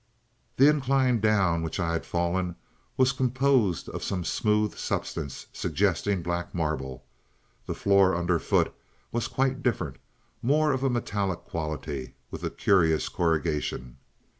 [0.57, 2.55] "The incline down which I had fallen
[2.97, 7.05] was composed of some smooth substance suggesting black marble.
[7.67, 8.73] The floor underfoot
[9.11, 9.97] was quite different
[10.41, 13.97] more of a metallic quality with a curious corrugation.